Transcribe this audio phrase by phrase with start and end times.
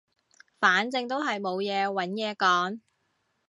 [0.59, 2.79] 反正都係冇嘢揾嘢講